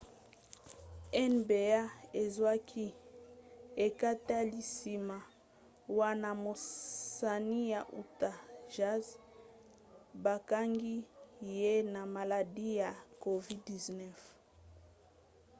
nba 1.35 1.63
ezwaki 2.23 2.87
ekateli 3.85 4.59
nsima 4.67 5.17
wana 5.97 6.29
mosani 6.43 7.59
ya 7.73 7.81
utah 8.01 8.37
jazz 8.73 9.05
bakangaki 10.23 10.97
ye 11.59 11.71
na 11.93 12.01
maladi 12.15 12.67
ya 12.79 12.89
covid-19 13.23 13.97